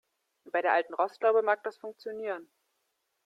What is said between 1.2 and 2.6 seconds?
mag das funktionieren.